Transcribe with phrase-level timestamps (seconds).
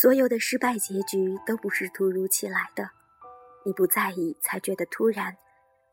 [0.00, 2.88] 所有的失败结局都不是突如其来的，
[3.64, 5.36] 你不在意才觉得突然，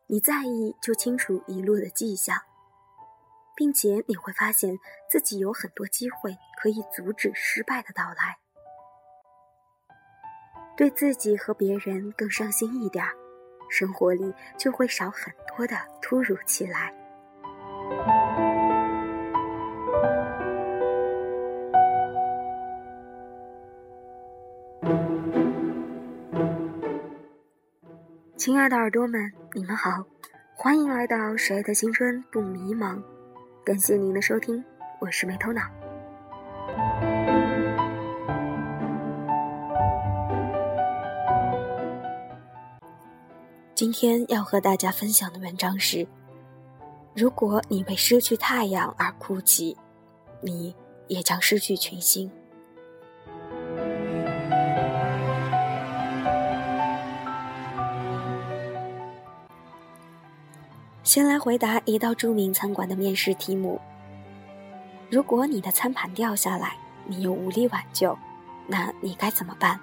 [0.06, 2.36] 你在意就清楚一路的迹象，
[3.56, 4.78] 并且你会发现
[5.10, 8.38] 自己有很多机会可以阻止失败的到来。
[10.76, 13.04] 对自己和别人更上心一点，
[13.68, 16.94] 生活里就会少很多的突如其来。
[28.46, 30.04] 亲爱的耳朵们，你们好，
[30.54, 33.02] 欢迎来到谁的青春不迷茫？
[33.64, 34.64] 感谢您的收听，
[35.00, 35.62] 我是没头脑。
[43.74, 46.06] 今天要和大家分享的文章是：
[47.16, 49.76] 如果你为失去太阳而哭泣，
[50.40, 50.72] 你
[51.08, 52.30] 也将失去群星。
[61.16, 63.80] 先来回答一道著名餐馆的面试题目：
[65.08, 68.14] 如果你的餐盘掉下来，你又无力挽救，
[68.66, 69.80] 那你该怎么办？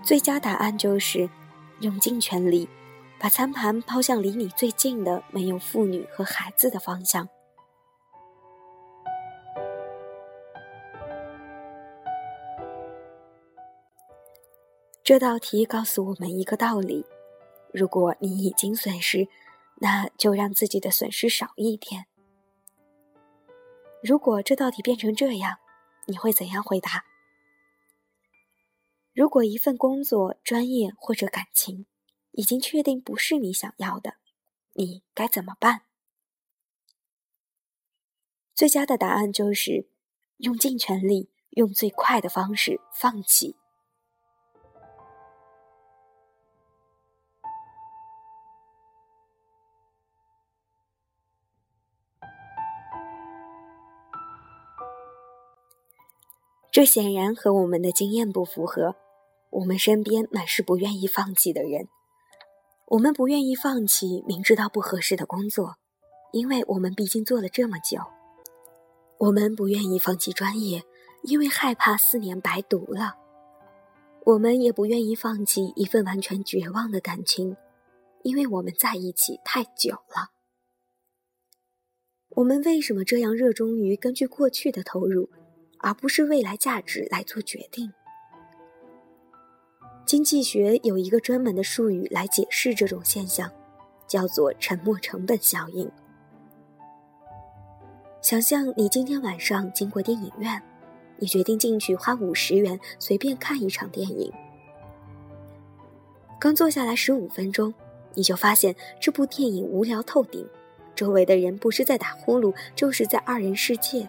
[0.00, 1.28] 最佳答案就是。
[1.80, 2.68] 用尽全力，
[3.18, 7.28] 把餐盘抛向离你最近的没有妇女和孩子的方向。
[15.02, 17.04] 这道题告诉我们一个道理：
[17.74, 19.26] 如果你已经损失，
[19.80, 22.06] 那就让自己的损失少一点。
[24.00, 25.58] 如果这道题变成这样，
[26.06, 27.04] 你会怎样回答？
[29.12, 31.86] 如果一份工作、专业或者感情
[32.30, 34.18] 已经确定不是你想要的，
[34.74, 35.82] 你该怎么办？
[38.54, 39.88] 最佳的答案就是
[40.36, 43.56] 用尽全力，用最快的方式放弃。
[56.74, 58.96] 这显然和我们的经验不符合。
[59.50, 61.86] 我们身边满是不愿意放弃的人，
[62.88, 65.76] 我们不愿意放弃明知道不合适的工作，
[66.32, 68.00] 因为我们毕竟做了这么久；
[69.18, 70.82] 我们不愿意放弃专业，
[71.22, 73.12] 因为害怕四年白读了；
[74.24, 77.56] 我们也不愿意放弃一份完全绝望的感情，
[78.24, 80.32] 因为我们在一起太久了。
[82.30, 85.30] 我们为什么这样热衷于根据过去的投入，
[85.84, 87.92] 而不是未来价值来做决定？
[90.06, 93.50] 经济学有一个专门的术语来解释这种现象，
[94.06, 95.90] 叫做“沉没成本效应”。
[98.22, 100.62] 想象你今天晚上经过电影院，
[101.18, 104.32] 你决定进去花五十元随便看一场电影。
[106.40, 107.74] 刚坐下来十五分钟，
[108.14, 110.48] 你就发现这部电影无聊透顶，
[110.94, 114.08] 周围的人不是在打呼噜，就是在二人世界。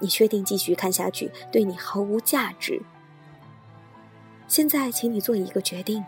[0.00, 2.80] 你确定继续看下去对你毫无价值。
[4.46, 6.04] 现在，请你做一个决定：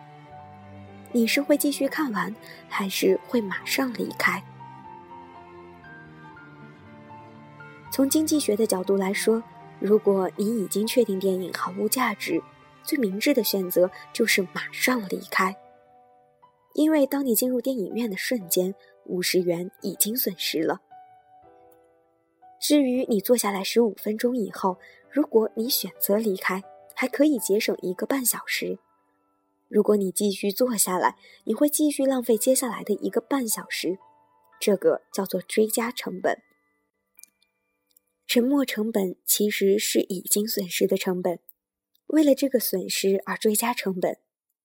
[1.13, 2.35] 你是会继续看完，
[2.69, 4.43] 还是会马上离开？
[7.93, 9.43] 从经济学的角度来说，
[9.79, 12.41] 如果你已经确定电影毫无价值，
[12.83, 15.55] 最明智的选择就是马上离开。
[16.75, 18.75] 因为当你进入电影院的瞬间，
[19.07, 20.81] 五十元已经损失了。
[22.61, 24.79] 至于你坐下来十五分钟以后，
[25.11, 26.63] 如果你选择离开，
[26.95, 28.79] 还可以节省一个半小时。
[29.69, 33.99] 如果你继续坐下来，你会继续浪费接下来的一个半小时，
[34.61, 36.43] 这个叫做追加成本。
[38.27, 41.41] 沉没成本其实是已经损失的成本，
[42.09, 44.19] 为了这个损失而追加成本，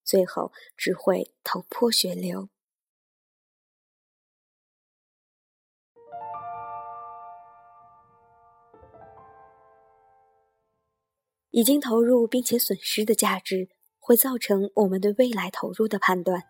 [0.04, 2.50] 最后只会头破血流。
[11.55, 16.43] 已经投入并且损失的价值，会造成我们对未来投入的判断。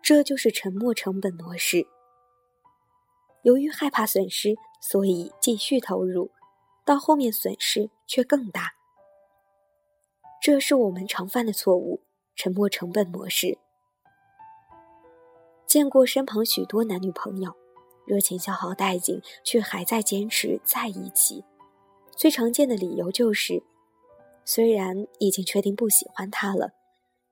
[0.00, 1.86] 这就是沉没成本模式。
[3.42, 6.30] 由于害怕损失，所以继续投入，
[6.82, 8.72] 到后面损失却更大。
[10.40, 12.02] 这是我们常犯的错误——
[12.34, 13.58] 沉没成本模式。
[15.66, 17.54] 见过身旁许多男女朋友，
[18.06, 21.44] 热情消耗殆尽，却还在坚持在一起。
[22.16, 23.62] 最常见的理由就是。
[24.44, 26.72] 虽然已经确定不喜欢他了，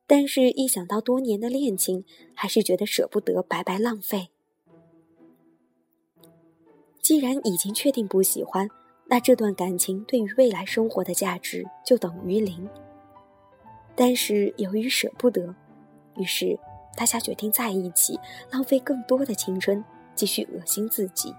[0.07, 4.29] 但是一想到多年的恋情，还是觉得舍不得白白浪费。
[7.01, 8.69] 既然已经确定不喜欢，
[9.07, 12.69] 那这段感情对于未来生活的价值就等于零。
[13.97, 15.55] 但是由于舍不得，
[16.17, 16.59] 于是
[16.97, 18.19] 大家决定在一起，
[18.51, 19.83] 浪费更多的青春，
[20.15, 21.35] 继续恶心自己。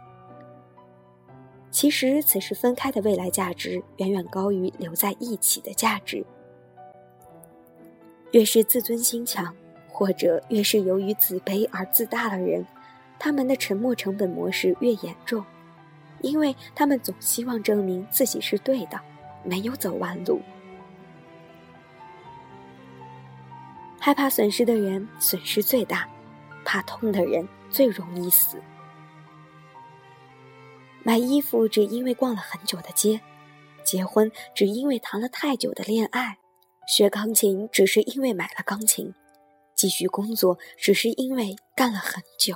[1.71, 6.25] 其实此时分开的未来价值远远高于留在一起的价值。
[8.31, 9.54] 越是自尊心强，
[9.88, 12.66] 或者越是由于自卑而自大的人，
[13.18, 15.44] 他们的沉默成本模式越严重，
[16.21, 19.00] 因为他们总希望证明自己是对的，
[19.44, 20.42] 没有走弯路。
[24.00, 26.07] 害怕损失的人损失最大，
[26.63, 28.57] 怕痛的人最容易死。
[31.04, 33.22] 买衣服只因为逛了很久的街，
[33.84, 36.38] 结婚只因为谈了太久的恋爱，
[36.88, 39.13] 学钢琴只是因为买了钢琴，
[39.75, 42.56] 继续工作只是因为干了很久。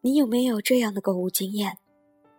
[0.00, 1.78] 你有没有这样的购物经验？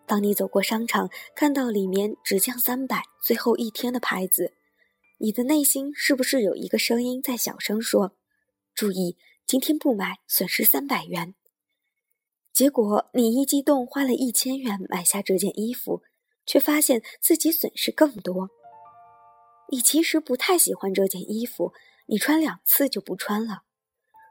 [0.05, 4.53] 当你走过商场，看到里面只降三百、最后一天的牌子，
[5.19, 8.11] 你的内心是不是有一个声音在小声说
[8.75, 11.35] ：“注意，今天不买，损失三百元。”
[12.53, 16.03] 结果你一激动，花了一千元买下这件衣服，
[16.45, 18.49] 却发现自己损失更多。
[19.71, 21.73] 你其实不太喜欢这件衣服，
[22.05, 23.63] 你穿两次就不穿了。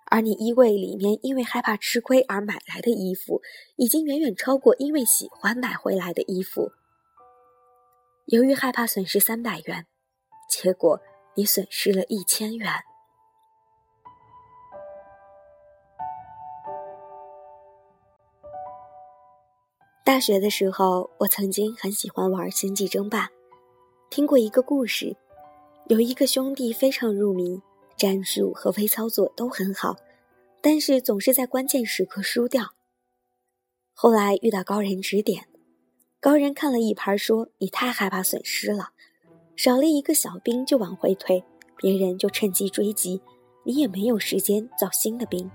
[0.06, 3.40] 而你衣柜里面因为害怕吃亏而买来的衣服，
[3.76, 6.70] 已经远远超过因为喜欢买回来的衣服。
[8.26, 9.86] 由于害怕损失三百元，
[10.48, 11.00] 结果
[11.34, 12.72] 你损失了一千元。
[20.04, 23.26] 大学的时候，我曾经很喜欢玩《星际争霸》，
[24.10, 25.16] 听过一个故事，
[25.86, 27.60] 有一个兄弟非常入迷。
[27.96, 29.94] 战术和微操作都很好，
[30.60, 32.72] 但是总是在关键时刻输掉。
[33.94, 35.46] 后来遇到高人指点，
[36.18, 38.88] 高人看了一盘，说：“你太害怕损失了，
[39.54, 41.44] 少了一个小兵就往回退，
[41.76, 43.22] 别人就趁机追击，
[43.62, 45.48] 你也没有时间造新的兵。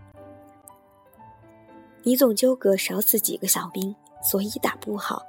[2.04, 5.26] 你总纠葛少死几个小兵，所以打不好。”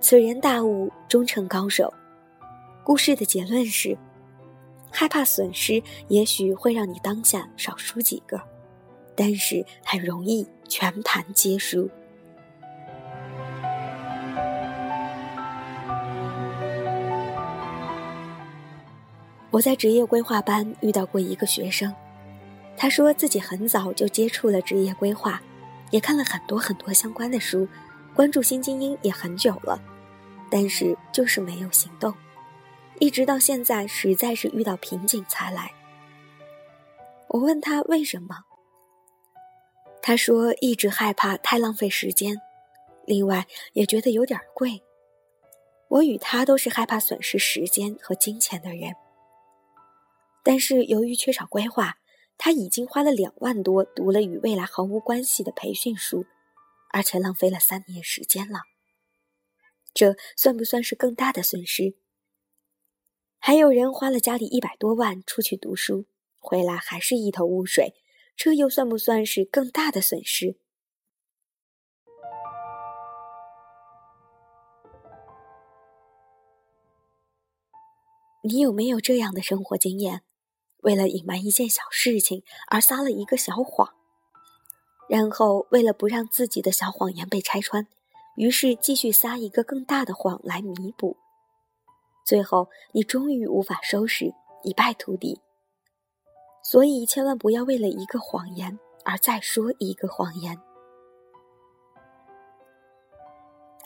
[0.00, 1.92] 此人大悟，终成高手。
[2.84, 3.96] 故事的结论是。
[4.88, 8.40] 害怕损失，也许会让你当下少输几个，
[9.14, 11.90] 但是很容易全盘皆输。
[19.50, 21.92] 我在职业规划班遇到过一个学生，
[22.74, 25.42] 他说自己很早就接触了职业规划，
[25.90, 27.66] 也看了很多很多相关的书，
[28.14, 29.80] 关注新精英也很久了，
[30.50, 32.14] 但是就是没有行动。
[32.98, 35.72] 一直到现在，实在是遇到瓶颈才来。
[37.28, 38.44] 我问他为什么，
[40.00, 42.40] 他说一直害怕太浪费时间，
[43.04, 44.82] 另外也觉得有点贵。
[45.88, 48.94] 我与他都是害怕损失时间和金钱的人，
[50.42, 51.96] 但是由于缺少规划，
[52.38, 56.26] 他已经花了两万多读了与未来毫无关系的培训书，
[56.92, 58.60] 而且浪费了三年时间了。
[59.94, 61.96] 这算不算是更大的损失？
[63.38, 66.06] 还有人花了家里一百多万出去读书，
[66.38, 67.94] 回来还是一头雾水，
[68.36, 70.58] 这又算不算是更大的损失？
[78.42, 80.25] 你有没有这样的生活经验？
[80.86, 83.92] 为了隐瞒一件小事情而撒了一个小谎，
[85.08, 87.88] 然后为了不让自己的小谎言被拆穿，
[88.36, 91.16] 于是继续撒一个更大的谎来弥补。
[92.24, 95.40] 最后，你终于无法收拾，一败涂地。
[96.62, 100.56] 所以，千万不要为了一个谎言而再说一个谎言。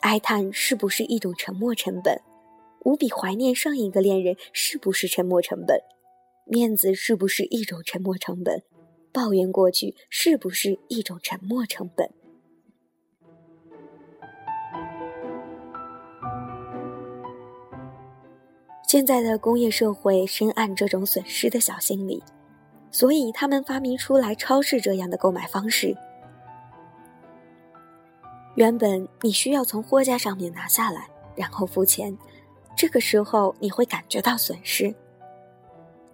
[0.01, 2.21] 哀叹是不是一种沉默成本？
[2.81, 5.81] 无比怀念上一个恋人是不是沉默成本？
[6.51, 8.61] 面子是不是一种沉默成本？
[9.13, 12.11] 抱怨过去是不是一种沉默成本？
[18.85, 22.21] 现在的工业社会深谙这种损失的小心理，
[22.91, 25.95] 所以他们发明出来超市这样的购买方式。
[28.55, 32.13] 原本你需要从货架上面拿下来，然后付钱，
[32.75, 34.93] 这个时候你会感觉到损失。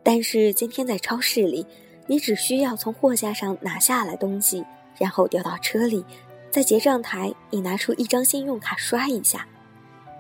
[0.10, 1.68] 但是今天在超市里，
[2.06, 4.66] 你只需要从货架上拿下来东西，
[4.98, 6.06] 然后丢到车里，
[6.50, 9.46] 在结账台你拿出一张信用卡刷一下，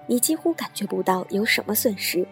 [0.05, 2.27] 你几乎感觉不到有什么损失。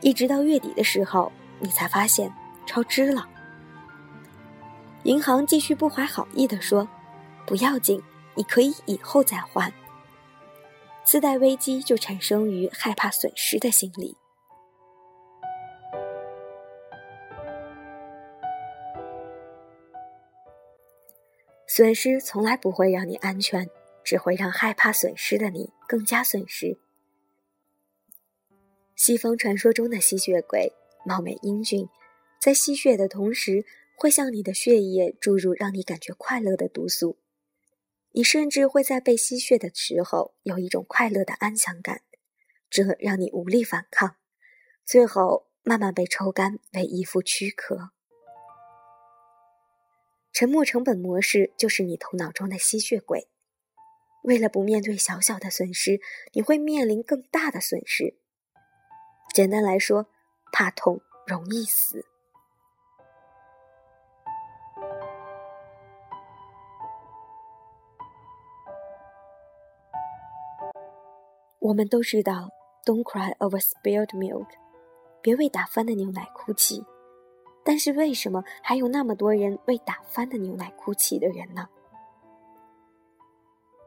[0.00, 2.32] 一直到月底的时候，你才发现
[2.66, 3.28] 超支了。
[5.02, 6.88] 银行继续不怀好意地说
[7.46, 8.00] ：“不要紧，
[8.36, 9.72] 你可以以后再还。”
[11.04, 14.16] 次贷危机就产生于害怕损失的心理。
[21.78, 23.70] 损失从来不会让你安全，
[24.02, 26.76] 只会让害怕损失的你更加损失。
[28.96, 30.72] 西方传说中的吸血鬼
[31.06, 31.88] 貌美英俊，
[32.40, 33.64] 在吸血的同时
[33.96, 37.16] 会向你的血液注入让你感觉快乐的毒素，
[38.10, 42.02] 你甚至会在被吸血的时候有一种快乐的安详感，
[42.68, 44.16] 这让你无力反抗，
[44.84, 47.90] 最后慢慢被抽干为一副躯壳。
[50.38, 53.26] 沉没成本模式就是你头脑中的吸血鬼，
[54.22, 56.00] 为了不面对小小的损失，
[56.32, 58.16] 你会面临更大的损失。
[59.34, 60.06] 简单来说，
[60.52, 62.06] 怕痛容易死。
[71.58, 72.50] 我们都知道
[72.84, 74.46] ，Don't cry over spilled milk，
[75.20, 76.84] 别为打翻的牛奶哭泣。
[77.68, 81.68] 但是为什么还有那么多人为打翻的牛奶哭泣的人呢？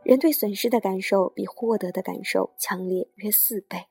[0.04, 3.88] 人对损失的感受比获得的感受强烈约四倍。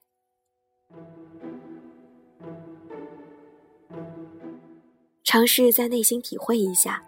[5.24, 7.02] 尝试在内心体会一下：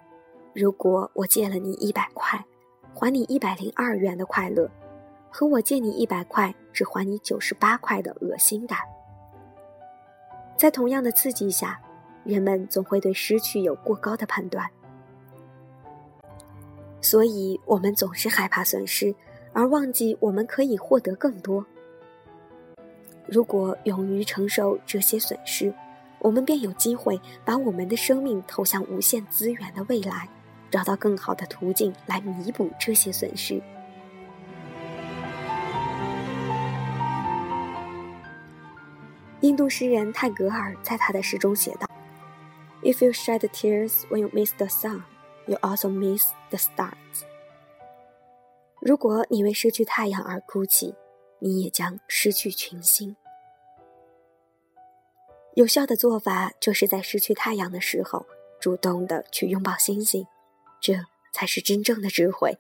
[0.53, 2.45] 如果我借了你一百块，
[2.93, 4.69] 还你一百零二元的快乐，
[5.31, 8.81] 和我借你一百块只还你九十八块的恶心感，
[10.57, 11.81] 在同样的刺激下，
[12.25, 14.69] 人们总会对失去有过高的判断，
[17.01, 19.15] 所以我们总是害怕损失，
[19.53, 21.65] 而忘记我们可以获得更多。
[23.27, 25.73] 如果勇于承受这些损失，
[26.21, 30.29] 我们便有机会把我们的生命投向无限资源的未来，
[30.71, 33.61] 找到更好的途径来弥补这些损失。
[39.41, 41.89] 印度诗人泰戈尔在他的诗中写道
[42.83, 45.03] ：“If you shed tears when you miss the sun,
[45.47, 47.23] you also miss the stars。”
[48.81, 50.95] 如果你为失去太阳而哭泣，
[51.39, 53.17] 你也将失去群星。
[55.55, 58.27] 有效的做法就是在失去太阳的时候，
[58.59, 60.27] 主动的去拥抱星星，
[60.81, 60.95] 这
[61.33, 62.59] 才是真正的智慧。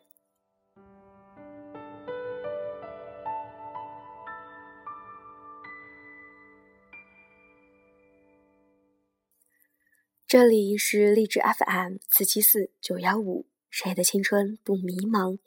[10.32, 15.38] 这里是励志 FM 四七四九幺五，谁的青春不迷茫？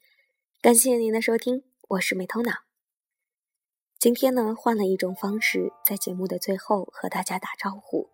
[0.62, 2.52] 感谢您的收听，我是美头脑。
[3.98, 8.12] 今天呢，换了一种方式，在节目的最后和大家打招呼。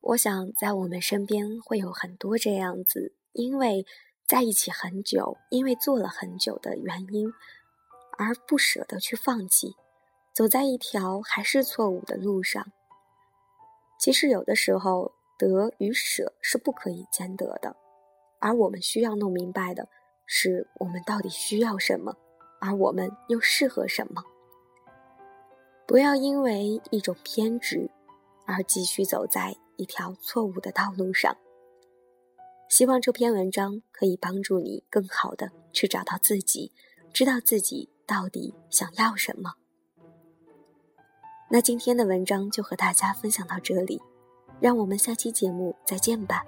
[0.00, 3.86] 我想，在我们身边会有很多这样子，因为
[4.26, 7.32] 在一起很久，因为做了很久的原因，
[8.18, 9.76] 而不舍得去放弃，
[10.34, 12.70] 走在一条还是错误的路上。
[14.04, 17.74] 其实，有的时候，得与舍是不可以兼得的，
[18.38, 19.88] 而我们需要弄明白的
[20.26, 22.14] 是，我们到底需要什么。
[22.60, 24.22] 而我们又适合什么？
[25.86, 27.90] 不要因为一种偏执
[28.44, 31.34] 而继续走在一条错误的道路上。
[32.68, 36.70] 希望这篇文章可以帮助你更好的去找到自己，
[37.14, 39.54] 知道自己到底想要什么。
[41.50, 44.00] 那今天的文章就和大家分享到这里，
[44.60, 46.44] 让我们下期节目再见吧。